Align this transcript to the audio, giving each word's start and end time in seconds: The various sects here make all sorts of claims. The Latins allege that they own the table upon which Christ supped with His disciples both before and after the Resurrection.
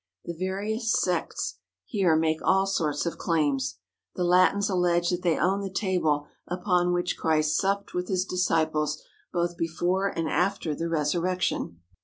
The 0.25 0.33
various 0.33 0.99
sects 0.99 1.59
here 1.85 2.15
make 2.15 2.41
all 2.41 2.65
sorts 2.65 3.05
of 3.05 3.19
claims. 3.19 3.77
The 4.15 4.23
Latins 4.23 4.67
allege 4.67 5.11
that 5.11 5.21
they 5.21 5.37
own 5.37 5.61
the 5.61 5.69
table 5.69 6.25
upon 6.47 6.91
which 6.91 7.15
Christ 7.19 7.55
supped 7.55 7.93
with 7.93 8.07
His 8.07 8.25
disciples 8.25 9.03
both 9.31 9.57
before 9.57 10.07
and 10.07 10.27
after 10.27 10.73
the 10.73 10.89
Resurrection. 10.89 11.81